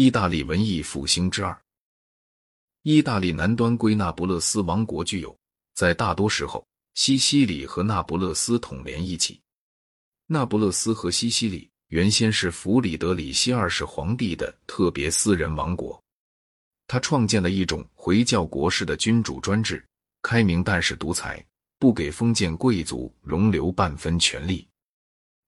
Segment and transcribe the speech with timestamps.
[0.00, 1.60] 意大利文艺复兴之二。
[2.82, 5.36] 意大利南端归那不勒斯王国具有，
[5.74, 9.40] 在大多时候，西西里和那不勒斯统连一起。
[10.28, 16.00] 那不勒斯和西西里原先是弗里德里希二世皇帝的特别私人王国，
[16.86, 19.84] 他创建了一种回教国式的君主专制，
[20.22, 21.44] 开明但是独裁，
[21.76, 24.64] 不给封建贵族容留半分权利。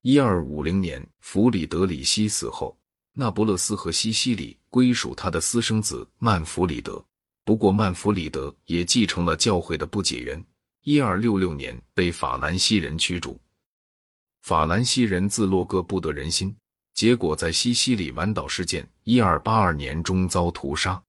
[0.00, 2.76] 一二五零年，弗里德里希死后，
[3.14, 7.04] 那不勒斯和西西里归属他的私生子曼弗里德。
[7.44, 10.42] 不过，曼弗里德也继承了教会的不解缘。
[10.84, 13.38] 一二六六年，被法兰西人驱逐。
[14.42, 16.56] 法兰西人自洛哥不得人心，
[16.94, 21.00] 结果在西西里湾岛事件一二八二年中遭屠杀。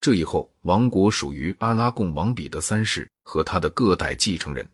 [0.00, 4.68] 这以后，王国属于阿拉贡王彼得三世和他的各代继承人。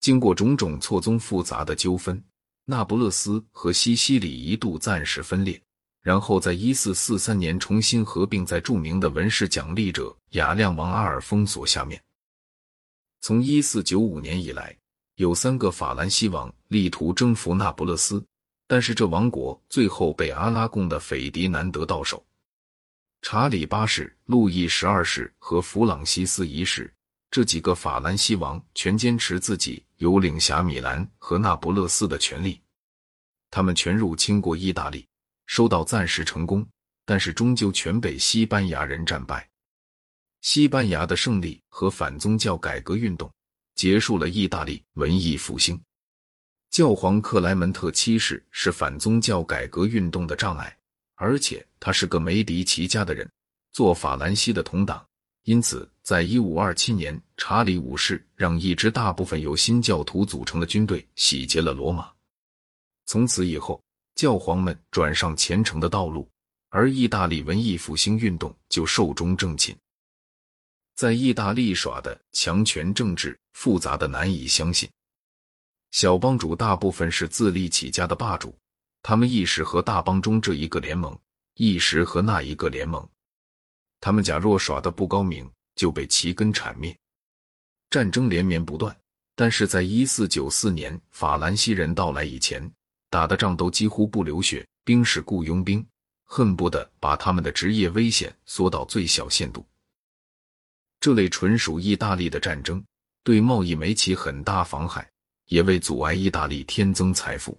[0.00, 2.22] 经过种种错综复杂的纠纷。
[2.68, 5.60] 那不勒斯和西西里一度暂时分裂，
[6.02, 12.02] 然后在一四四三年重新合并在著名的文士奖励者雅亮王阿尔封索下面。
[13.20, 14.76] 从一四九五年以来，
[15.14, 18.24] 有三个法兰西王力图征服那不勒斯，
[18.66, 22.20] 但是这王国最后被阿拉贡的斐迪南德到手。
[23.22, 26.92] 查理八世、路易十二世和弗朗西斯一世
[27.36, 29.84] 这几个法兰西王全坚持自己。
[29.98, 32.58] 有领辖米兰和那不勒斯的权利，
[33.50, 35.06] 他们全入侵过意大利，
[35.44, 36.66] 收到暂时成功，
[37.04, 39.46] 但是终究全被西班牙人战败。
[40.40, 43.30] 西班牙的胜利和反宗教改革运动
[43.74, 45.78] 结束了意大利文艺复兴。
[46.70, 50.74] 教皇克莱门特七世是反宗教改革运动的障碍，
[51.16, 53.30] 而且他是个梅迪奇家的人，
[53.72, 55.06] 做法兰西的同党。
[55.44, 62.08] 因此，在一五二七年，查理五世让一支大部分由新教徒组成的军队洗劫了罗马。
[63.06, 63.82] 从此以后，
[64.14, 66.30] 教皇们转上虔诚的道路，
[66.68, 69.76] 而意大利文艺复兴运动就寿终正寝。
[70.94, 74.88] 在意大利耍的强权政治复杂的难以相信，
[75.90, 78.56] 小帮主大部分是自立起家的霸主，
[79.02, 81.18] 他们一时和大帮中这一个联盟，
[81.54, 83.04] 一时和那一个联盟。
[83.98, 86.96] 他们假若耍的不高明，就被齐根铲灭。
[87.88, 88.94] 战争连绵不断，
[89.36, 92.68] 但是在一四九四年法兰西人到来以前，
[93.08, 95.86] 打的仗都几乎不流血，兵是雇佣兵，
[96.24, 99.64] 恨不得把他们的职业危险缩到最小限度。
[100.98, 102.84] 这类纯属意大利的战争，
[103.22, 105.08] 对贸易没起很大妨害，
[105.46, 107.56] 也为阻碍意大利添增财富。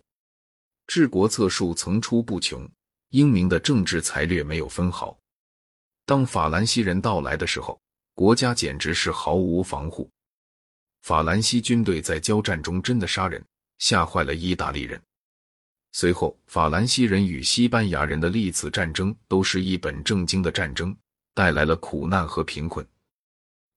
[0.88, 2.70] 治国策术层出不穷，
[3.10, 5.18] 英明的政治才略没有分毫。
[6.06, 7.80] 当法兰西人到来的时候，
[8.18, 10.10] 国家简直是毫无防护。
[11.04, 13.46] 法兰西军队在交战中真的杀人，
[13.78, 15.00] 吓坏了意大利人。
[15.92, 20.98] 随后，法兰西人与西班牙人的历次战争都是一本正经的战争，
[21.36, 22.84] 带来了苦难和贫困。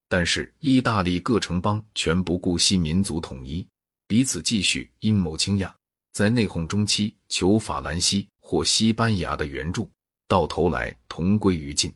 [0.08, 3.68] 但是，意大利各城邦全不顾惜民族统一，
[4.06, 5.70] 彼此继续阴谋倾轧，
[6.14, 9.90] 在内讧中期求法兰西或西班牙的援助，
[10.26, 11.92] 到头来同归于尽。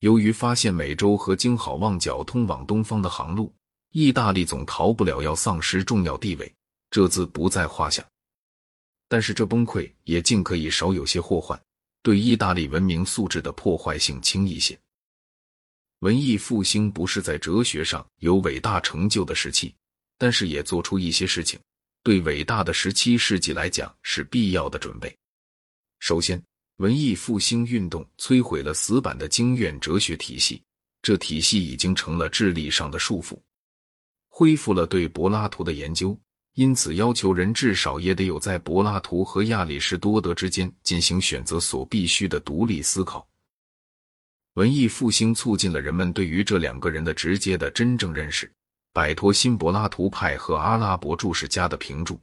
[0.00, 3.54] 由于发现美洲和经好望角通往东方的航路，
[3.92, 6.50] 意大利总逃不了要丧失重要地位，
[6.90, 8.06] 这自不在话下。
[9.08, 11.60] 但是这崩溃也尽可以少有些祸患，
[12.02, 14.78] 对意大利文明素质的破坏性轻一些。
[15.98, 19.74] 文艺复兴不是在哲学上有伟大成就的时期，
[20.16, 21.60] 但是也做出一些事情，
[22.02, 25.14] 对伟大的十七世纪来讲是必要的准备。
[25.98, 26.42] 首先。
[26.80, 30.62] 文艺复兴运动摧毁了死板的经院哲学体系，
[31.02, 33.38] 这体系已经成了智力上的束缚。
[34.30, 36.18] 恢复了对柏拉图的研究，
[36.54, 43.28] 因此要求人至少也得有在柏拉图和亚里士多德之间进行选择所必须的独立思考。
[44.54, 48.50] 文艺复兴促进了人们对于这两个人的直接的真正认识，
[48.94, 52.18] 摆脱新柏拉图派和阿拉伯注释家的评注。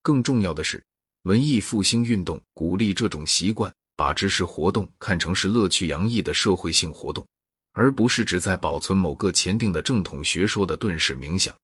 [0.00, 0.80] 更重要的是。
[1.24, 7.26] 文艺复兴运动鼓励这种习惯，把知识活动看成是乐趣洋溢的社会性活动，
[7.72, 11.54] 而不是只在保存某个前定的正统学说的遁世冥想。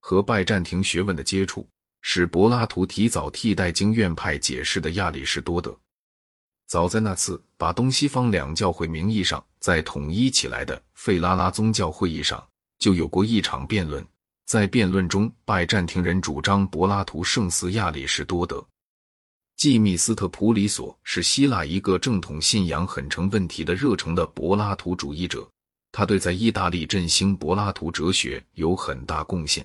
[0.00, 1.66] 和拜占庭学问的接触，
[2.02, 5.74] 使柏拉图提早替代经院派解释的亚里士多德。
[6.66, 12.46] 早在那次把东西方两教会名义上再统一起来的费拉拉宗教会议上，
[12.78, 14.06] 就有过一场辩论。
[14.52, 18.62] 在辩论中，拜占庭人主张柏拉图胜似亚里士多德。
[19.56, 25.50] 季密斯特普里索是希腊一个正统信仰很成问题的热诚的柏拉图主义者，
[25.90, 29.64] 他对在意大利振兴柏拉图哲学有很大贡献。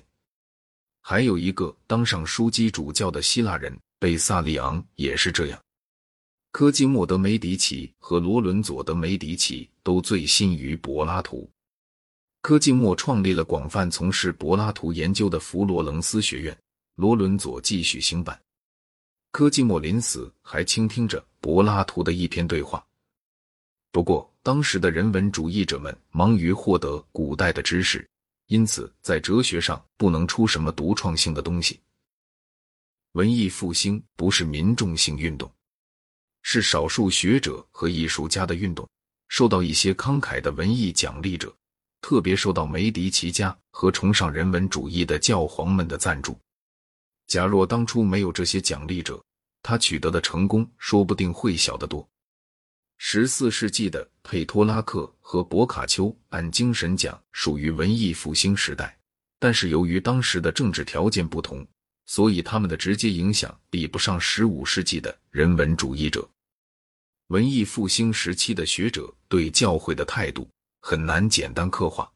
[1.02, 5.60] 还有一个当上枢机主教的希腊人贝萨利昂也是这样。
[6.50, 11.46] 科基莫·德·梅迪奇和罗伦佐·德·梅迪奇都醉心于柏拉图。
[12.40, 16.56] 科基莫创立了广泛从事柏拉图研究的佛罗伦斯学院，
[16.94, 18.40] 罗伦佐继续兴办。
[19.32, 22.84] 科基莫临死还倾听着柏拉图的一篇对话。
[23.90, 28.08] 不过，当时的人文主义者们忙于获得古代的知识，
[28.46, 31.80] 因此在哲学上不能出什么独创性的东西。
[33.12, 35.50] 文艺复兴不是民众性运动，
[36.42, 38.88] 是少数学者和艺术家的运动，
[39.28, 41.52] 受到一些慷慨的文艺奖励者，
[42.00, 46.38] 特别受到梅迪奇家和崇尚人文主义的教皇们的赞助。
[47.26, 49.22] 假若当初没有这些奖励者，
[49.62, 52.08] 他取得的成功说不定会小得多。
[52.96, 58.98] 十四世纪的佩托拉克和博卡丘按精神讲属于文艺复兴时代，
[59.38, 61.66] 但是由于当时的政治条件不同。
[62.10, 66.26] 所以，他们的直接影响比不上十五世纪的人文主义者。
[67.26, 70.48] 文艺复兴时期的学者对教会的态度
[70.80, 72.10] 很难简单刻画。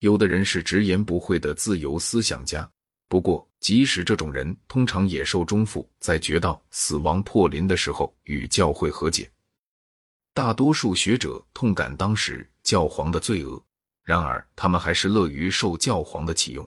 [0.00, 2.70] 有的人是直言不讳的自由思想家，
[3.08, 9.30] 不过，即使这种人，通常也受中缚，在觉到死亡破临的时候与教会和解。
[10.32, 13.62] 大多数学者痛感当时教皇的罪恶，
[14.02, 16.66] 然而他们还是乐于受教皇的启用。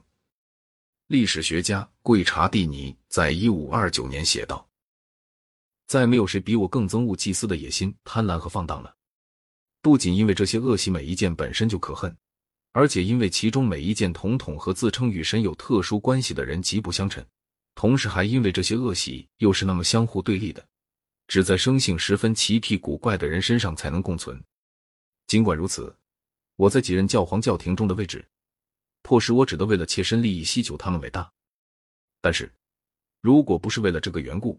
[1.07, 4.67] 历史学家贵查蒂尼在一五二九年写道
[5.87, 8.95] ：“再没有谁比我更憎恶祭司的野心、贪婪和放荡了。
[9.83, 12.17] 不仅因为这些恶习每一件本身就可恨，
[12.71, 17.23] 而且因为其中每一件统统和自称与神有特殊关系的人极不相称，
[17.75, 20.65] 同时还因为这些恶习又是那么相互对立的，
[21.27, 24.41] 只在生性十分奇僻古怪的人身上才能共存。
[25.27, 25.93] 尽管如此，
[26.55, 28.25] 我在几任教皇教廷中的位置。”
[29.05, 31.29] 迫使我只得为了切身利益希求他们伟大，
[32.21, 32.49] 但是，
[33.19, 34.57] 如果不是为了这个缘故，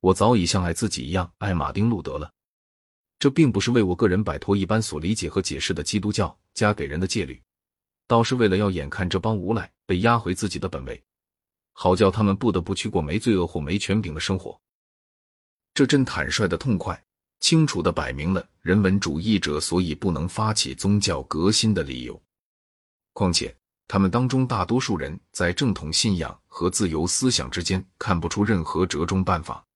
[0.00, 2.30] 我早已像爱自己一样爱马丁路德了。
[3.20, 7.40] 这并不是为我个人摆脱一般所理解和解释的基督教加给人的戒律，
[8.08, 11.00] 倒是为了要眼看这帮无赖被押回自己的本位，
[11.72, 14.60] 好叫他们不得不去过没罪恶或没权柄的生活。
[15.74, 17.00] 这真坦率的痛快，
[17.38, 22.20] 清楚的摆明了人文主义者所以不能发起宗教革新的理由。
[23.12, 23.54] 况且。
[23.92, 29.66] 他们当中大多数人在正统信仰和自由思想之间看不出任何折中办法，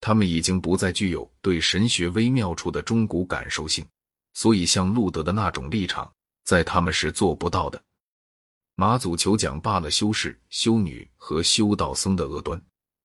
[0.00, 3.86] 他们已经不再具有对神学微妙处的中古感受性，
[4.34, 6.12] 所以像路德的那种立场，
[6.44, 7.82] 在他们是做不到的。
[8.74, 12.62] 马祖求讲罢了修士、修女和修道僧的恶端，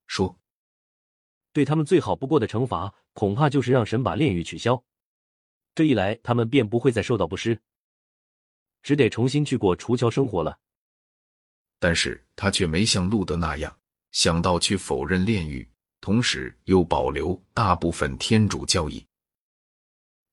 [0.07, 0.37] 说
[1.53, 4.83] 对他们最好不过的惩罚，恐怕就是让神把炼狱取消，
[5.73, 7.57] 这一来，他们便不会再受到不施。
[8.83, 10.59] 只得重新去过除桥生活了，
[11.79, 13.79] 但是他却没像路德那样
[14.11, 15.70] 想到去否认炼狱，
[16.01, 19.05] 同时又保留大部分天主教义。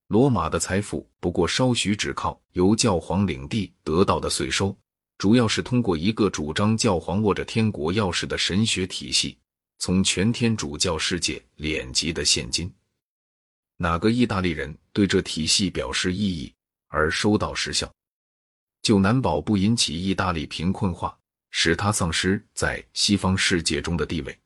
[0.08, 4.74] 罗马的财富不过稍许只靠由教皇领地得到的税收，
[5.18, 9.36] 主要是通过一个主张教皇握着天国钥匙的神学体系，
[9.78, 12.72] 从全天主教世界敛集的现金。
[13.76, 16.52] 哪个意大利人对这体系表示异议
[16.88, 17.92] 而收到实效？
[18.80, 21.14] 就难保不引起意大利贫困化，
[21.50, 24.38] 使他丧失在西方世界中的地位。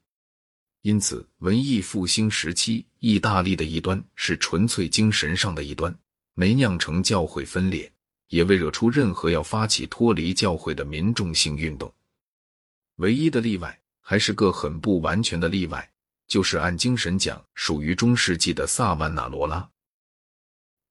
[0.82, 5.96] 因此，文艺复兴时期，意大利的一端是纯粹精神上的一端，
[6.34, 7.90] 没酿成教会分裂，
[8.28, 11.92] 也未惹出任何要发起脱离教会的民众性运动。
[12.96, 15.90] 唯一的例外，还是个很不完全的例外，
[16.26, 19.68] 就是按精神讲属于中世纪的萨万纳罗拉。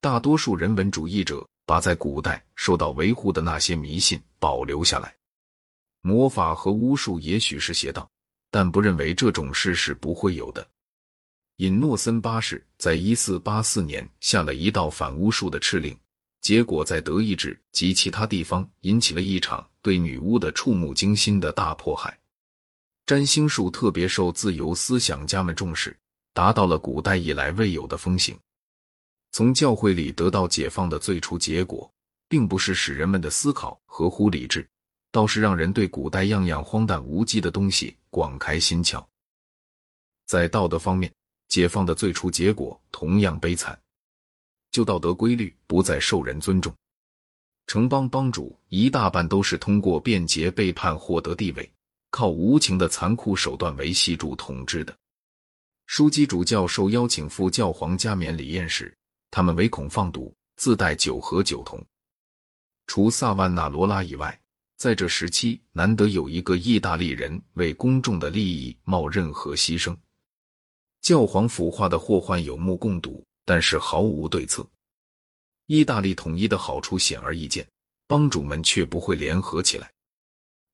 [0.00, 1.46] 大多数人文主义者。
[1.64, 5.14] 把在古代受到维护的那些迷信保留下来，
[6.00, 8.10] 魔法和巫术也许是邪道，
[8.52, 10.64] 但不认为这种事是不会有的。
[11.56, 15.96] 尹诺森八世在一四八四年下了一道反巫术的敕令，
[16.42, 22.16] 结果在德意志及其他地方引起了一场对女巫的触目惊心的大迫害。
[23.06, 25.96] 占星术特别受自由思想家们重视，
[26.34, 28.38] 达到了古代以来未有的风行。
[29.30, 31.90] 从教会里得到解放的最初结果，
[32.28, 34.68] 并不是使人们的思考合乎理智，
[35.12, 39.04] 倒是让人对古代样样荒诞无稽的东西广开心窍。
[40.26, 41.12] 在道德方面，
[41.48, 43.78] 解放的最初结果同样悲惨，
[44.72, 46.74] 旧道德规律不再受人尊重，
[47.66, 51.70] 城邦帮主一大半都是通过便捷背叛获得地位，
[52.10, 54.96] 靠无情的残酷手段维系住统治的。
[55.86, 58.92] 枢机主教受邀请赴教皇加冕礼宴时。
[59.34, 61.82] 他们唯恐放毒，自带酒和酒桶。
[62.86, 64.38] 除萨万纳罗拉以外，
[64.82, 69.96] 在这时期难得有一个意大利人为公众的利益冒任何牺牲。
[71.00, 74.68] 教皇腐化的祸患有目共睹，但是毫无对策。
[75.66, 77.64] 意大利统一的好处显而易见，
[78.08, 79.88] 帮主们却不会联合起来。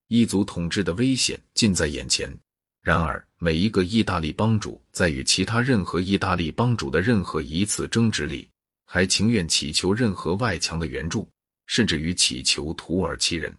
[0.07, 2.35] 异族统治的危险近在眼前。
[2.81, 8.49] 然而，每一个意大利帮主在与其他任何意大利帮主的任何一次争执里，
[8.87, 11.29] 还情愿祈求任何外强的援助，
[11.67, 13.55] 甚至于祈求土耳其人。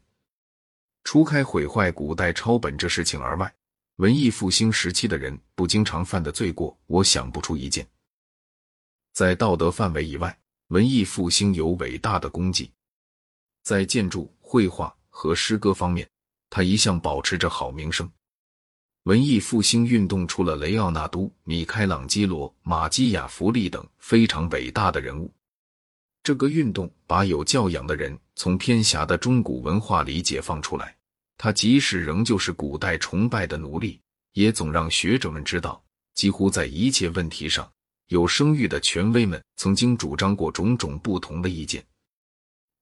[1.12, 3.52] 除开毁坏古代抄本这事情而外，
[3.96, 7.84] 文艺复兴时期的人不经常犯的罪过，我想不出一件。
[9.12, 12.72] 在道德范围以外，文艺复兴有伟大的功绩，
[13.64, 16.08] 在建筑、绘画和诗歌方面，
[16.48, 18.08] 他一向保持着好名声。
[19.06, 25.34] 文艺复兴运动出了雷奥纳多、米开朗基罗、马基雅弗利等非常伟大的人物。
[26.22, 30.96] 这个运动把有教养的人从偏狭的中古文化里解放出来。
[31.42, 33.98] 他即使仍旧是古代崇拜的奴隶，
[34.34, 35.82] 也总让学者们知道，
[36.14, 37.72] 几乎在一切问题上，
[38.08, 41.82] 有声誉的权威们曾经主张过种种不同的意见。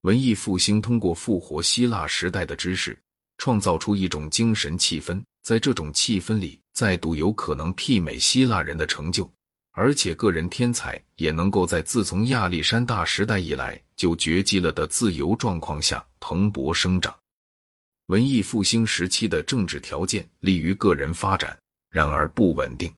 [0.02, 3.00] 文艺复兴通过复活希腊时代的知识，
[3.38, 9.32] 创造出一种精神气氛，在这种气氛里，再度有可能媲美希腊人的成就，
[9.74, 17.16] 而且个人天才也能够在自从亚历山大时代以来就绝迹了的自由状况下蓬勃生长。
[18.08, 21.60] 文艺复兴时期的政治条件利于个人发展，
[21.90, 22.94] 然而不稳定，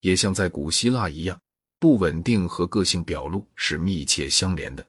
[0.00, 1.40] 也像在古希腊一样，
[1.78, 4.84] 不稳定和个性表露是密切相连的。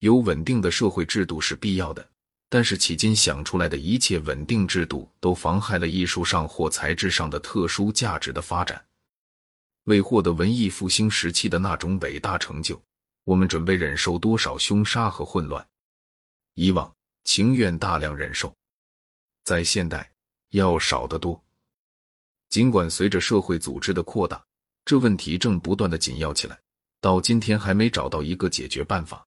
[0.00, 2.04] 有稳定的社会制度是必要的，
[2.48, 8.84] 但是迄今想出来的一切稳定制度都妨害了艺术上或材质上的特殊价值的发展。
[9.84, 12.82] 为获得文艺复兴时期的那种伟大成就，
[13.22, 15.64] 我们准备忍受多少凶杀和混乱？
[16.54, 16.92] 以往。
[17.24, 18.54] 情愿大量忍受，
[19.44, 20.10] 在现代
[20.50, 21.42] 要少得多。
[22.48, 24.44] 尽管随着社会组织的扩大，
[24.84, 26.58] 这问题正不断的紧要起来，
[27.00, 29.26] 到今天还没找到一个解决办法。